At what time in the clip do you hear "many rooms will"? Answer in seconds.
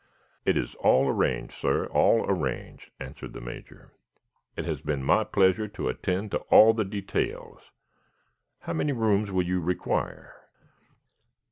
8.73-9.45